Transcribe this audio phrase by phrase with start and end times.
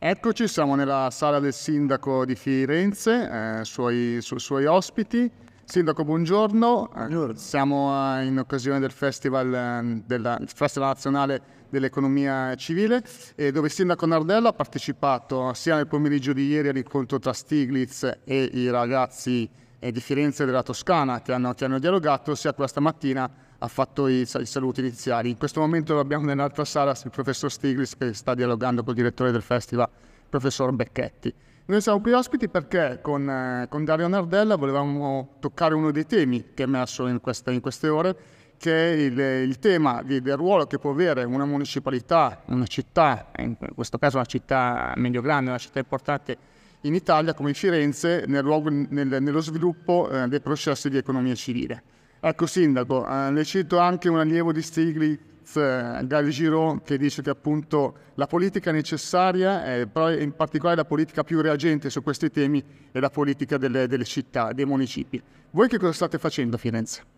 [0.00, 5.28] Eccoci, siamo nella sala del sindaco di Firenze, eh, suoi, su, suoi ospiti.
[5.64, 6.90] Sindaco, buongiorno.
[6.94, 7.34] buongiorno.
[7.34, 13.02] Siamo eh, in occasione del Festival, eh, della, Festival Nazionale dell'Economia Civile,
[13.34, 18.04] eh, dove il Sindaco Nardello ha partecipato sia nel pomeriggio di ieri all'incontro tra Stiglitz
[18.22, 22.54] e i ragazzi eh, di Firenze e della Toscana che hanno, che hanno dialogato, sia
[22.54, 23.28] questa mattina
[23.58, 25.30] ha fatto i, i, saluti iniziali.
[25.30, 29.32] In questo momento lo abbiamo nell'altra sala il professor Stiglitz che sta dialogando col direttore
[29.32, 31.34] del festival, il professor Becchetti.
[31.66, 36.54] Noi siamo qui ospiti perché con, eh, con Dario Nardella volevamo toccare uno dei temi
[36.54, 38.16] che è emerso in queste, in queste ore,
[38.56, 43.30] che è il, il tema di, del ruolo che può avere una municipalità, una città,
[43.36, 46.36] in questo caso una città medio grande, una città importante
[46.82, 51.82] in Italia come Firenze, nel luogo, nel, nello sviluppo eh, dei processi di economia civile.
[52.20, 57.22] Ecco Sindaco, eh, le cito anche un allievo di Stiglitz, eh, Gary Giraud, che dice
[57.22, 62.28] che appunto la politica necessaria, eh, però in particolare la politica più reagente su questi
[62.28, 62.60] temi,
[62.90, 65.22] è la politica delle, delle città, dei municipi.
[65.50, 67.16] Voi che cosa state facendo a Firenze?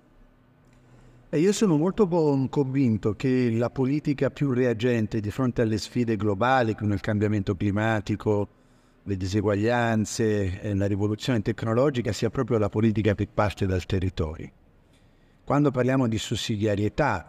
[1.32, 2.08] io sono molto
[2.48, 8.48] convinto che la politica più reagente di fronte alle sfide globali, come il cambiamento climatico,
[9.04, 14.50] le diseguaglianze, e la rivoluzione tecnologica, sia proprio la politica che parte dal territorio.
[15.50, 17.26] Quando parliamo di sussidiarietà,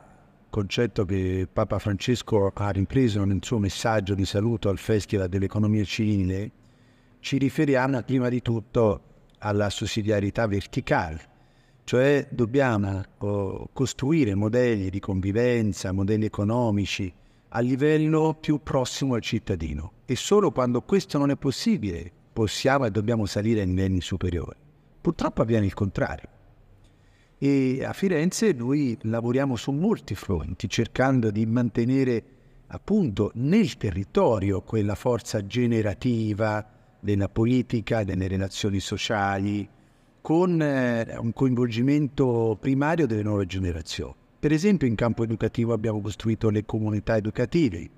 [0.52, 6.52] concetto che Papa Francesco ha ripreso nel suo messaggio di saluto al Festival dell'Economia Civile,
[7.20, 9.02] ci riferiamo prima di tutto
[9.40, 11.20] alla sussidiarietà verticale,
[11.84, 17.12] cioè dobbiamo oh, costruire modelli di convivenza, modelli economici
[17.50, 22.92] a livello più prossimo al cittadino e solo quando questo non è possibile possiamo e
[22.92, 24.60] dobbiamo salire a livelli superiori.
[25.02, 26.40] Purtroppo avviene il contrario
[27.44, 32.24] e a Firenze noi lavoriamo su molti fronti cercando di mantenere
[32.68, 36.64] appunto nel territorio quella forza generativa
[37.00, 39.68] della politica, delle relazioni sociali,
[40.22, 44.14] con eh, un coinvolgimento primario delle nuove generazioni.
[44.40, 47.90] Per esempio in campo educativo abbiamo costruito le comunità educative,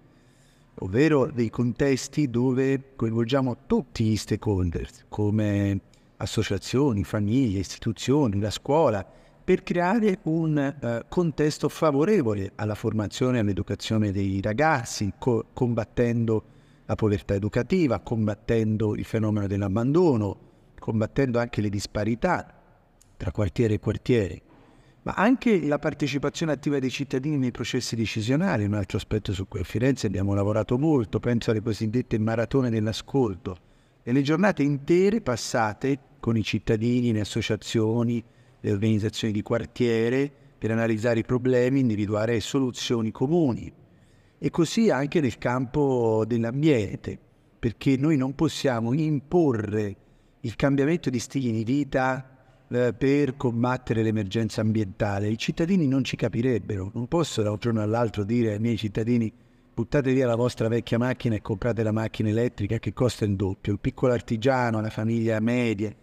[0.75, 5.81] ovvero dei contesti dove coinvolgiamo tutti gli stakeholder, come
[6.15, 9.05] associazioni, famiglie, istituzioni, la scuola,
[9.43, 16.43] per creare un uh, contesto favorevole alla formazione e all'educazione dei ragazzi, co- combattendo
[16.85, 20.37] la povertà educativa, combattendo il fenomeno dell'abbandono,
[20.79, 22.53] combattendo anche le disparità
[23.17, 24.41] tra quartiere e quartiere,
[25.03, 29.59] ma anche la partecipazione attiva dei cittadini nei processi decisionali, un altro aspetto su cui
[29.59, 33.57] a Firenze abbiamo lavorato molto, penso alle cosiddette maratone dell'ascolto,
[34.03, 38.23] e le giornate intere passate con i cittadini, le associazioni,
[38.65, 43.71] le organizzazioni di quartiere per analizzare i problemi, individuare soluzioni comuni.
[44.37, 47.19] E così anche nel campo dell'ambiente,
[47.59, 49.95] perché noi non possiamo imporre
[50.39, 52.29] il cambiamento di stili di vita
[52.69, 55.27] eh, per combattere l'emergenza ambientale.
[55.27, 59.31] I cittadini non ci capirebbero, non posso da un giorno all'altro dire ai miei cittadini
[59.73, 63.73] buttate via la vostra vecchia macchina e comprate la macchina elettrica che costa il doppio.
[63.73, 65.93] Il piccolo artigiano, la famiglia media,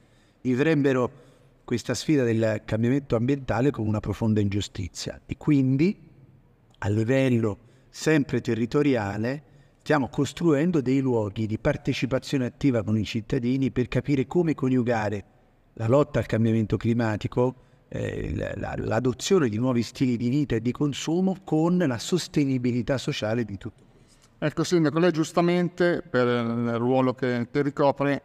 [0.43, 1.29] vivrebbero
[1.71, 5.97] questa sfida del cambiamento ambientale come una profonda ingiustizia e quindi
[6.79, 7.59] a livello
[7.89, 9.43] sempre territoriale
[9.79, 15.25] stiamo costruendo dei luoghi di partecipazione attiva con i cittadini per capire come coniugare
[15.75, 17.55] la lotta al cambiamento climatico,
[17.87, 23.57] eh, l'adozione di nuovi stili di vita e di consumo con la sostenibilità sociale di
[23.57, 23.85] tutto.
[24.41, 28.23] Ecco Sindaco, lei giustamente per il ruolo che, che ricopre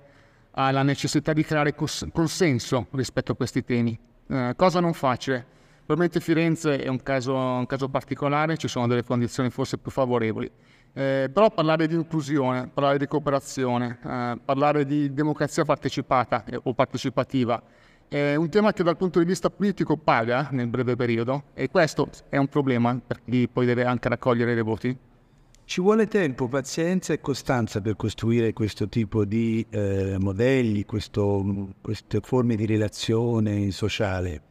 [0.57, 3.97] ha la necessità di creare cons- consenso rispetto a questi temi.
[4.27, 5.53] Eh, cosa non facile.
[5.85, 10.49] Probabilmente Firenze è un caso, un caso, particolare, ci sono delle condizioni forse più favorevoli.
[10.93, 17.61] Eh, però parlare di inclusione, parlare di cooperazione, eh, parlare di democrazia partecipata o partecipativa
[18.07, 22.09] è un tema che dal punto di vista politico paga nel breve periodo e questo
[22.29, 24.97] è un problema per chi poi deve anche raccogliere le voti.
[25.67, 32.19] Ci vuole tempo, pazienza e costanza per costruire questo tipo di eh, modelli, questo, queste
[32.21, 34.41] forme di relazione sociale.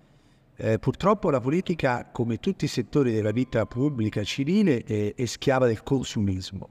[0.57, 5.69] Eh, purtroppo la politica, come tutti i settori della vita pubblica civile, è, è schiava
[5.69, 6.69] del consumismo.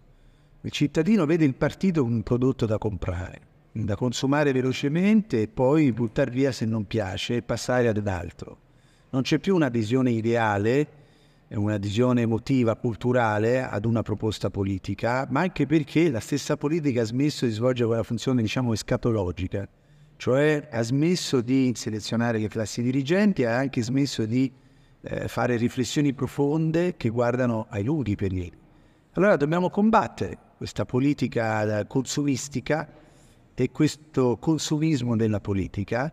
[0.60, 3.40] Il cittadino vede il partito un prodotto da comprare,
[3.72, 8.58] da consumare velocemente e poi buttare via se non piace e passare ad altro.
[9.12, 11.02] Non c'è più un'adesione ideale
[11.58, 17.46] un'adesione emotiva, culturale ad una proposta politica, ma anche perché la stessa politica ha smesso
[17.46, 19.68] di svolgere quella funzione, diciamo, escatologica,
[20.18, 24.52] cioè ha smesso di selezionare le classi dirigenti ha anche smesso di
[25.02, 28.62] eh, fare riflessioni profonde che guardano ai lunghi periodi.
[29.14, 32.90] Allora dobbiamo combattere questa politica consumistica
[33.54, 36.12] e questo consumismo della politica,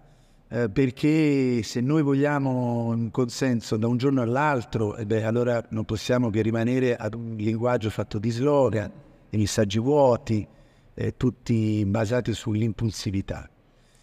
[0.52, 5.84] eh, perché se noi vogliamo un consenso da un giorno all'altro, eh beh, allora non
[5.84, 8.90] possiamo che rimanere ad un linguaggio fatto di slogan,
[9.30, 10.44] di messaggi vuoti,
[10.92, 13.48] eh, tutti basati sull'impulsività.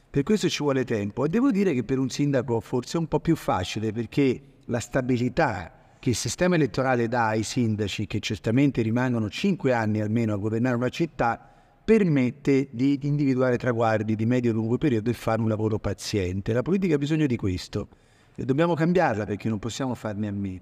[0.10, 3.08] Per questo ci vuole tempo e devo dire che per un sindaco forse è un
[3.08, 8.82] po' più facile perché la stabilità che il sistema elettorale dà ai sindaci, che certamente
[8.82, 11.56] rimangono cinque anni almeno a governare una città,
[11.88, 16.51] permette di individuare traguardi di medio e lungo periodo e fare un lavoro paziente.
[16.51, 17.88] La politica ha bisogno di questo
[18.36, 20.60] e dobbiamo cambiarla perché non possiamo farne a meno.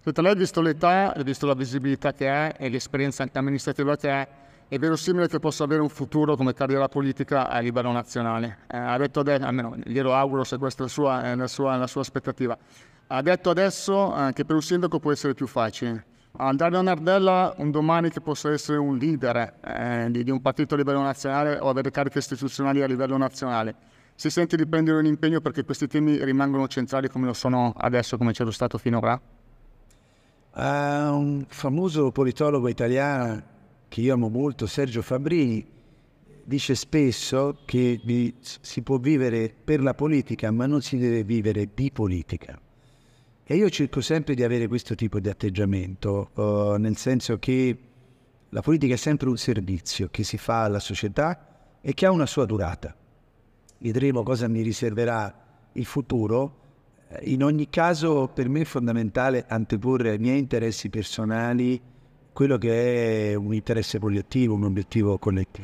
[0.00, 4.28] Senta, lei visto l'età, visto la visibilità che ha e l'esperienza anche amministrativa che ha,
[4.66, 8.58] è verosimile che possa avere un futuro come carriera politica a livello nazionale.
[8.66, 12.00] Eh, ha detto, almeno glielo auguro se questa è la sua, la sua, la sua
[12.00, 12.58] aspettativa.
[13.06, 16.14] Ha detto adesso eh, che per un sindaco può essere più facile.
[16.38, 20.74] Andare a Nardella un domani che possa essere un leader eh, di, di, un partito
[20.74, 23.74] a livello nazionale o avere cariche istituzionali a livello nazionale.
[24.14, 28.16] Si sente di prendere un impegno perché questi temi rimangono centrali come lo sono adesso,
[28.16, 29.20] come c'è lo stato finora?
[30.54, 33.42] Uh, un famoso politologo italiano
[33.88, 35.66] che io amo molto, Sergio Fabrini,
[36.44, 38.00] dice spesso che
[38.40, 42.58] si può vivere per la politica, ma non si deve vivere di politica.
[43.48, 47.78] E io cerco sempre di avere questo tipo di atteggiamento, uh, nel senso che
[48.48, 52.26] la politica è sempre un servizio che si fa alla società e che ha una
[52.26, 52.92] sua durata.
[53.78, 56.56] Vedremo cosa mi riserverà il futuro.
[57.20, 61.80] In ogni caso per me è fondamentale anteporre ai miei interessi personali
[62.32, 65.54] quello che è un interesse collettivo, un obiettivo collettivo.